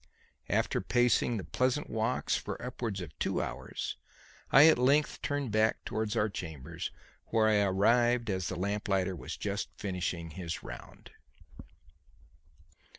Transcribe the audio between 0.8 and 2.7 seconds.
pacing the pleasant walks for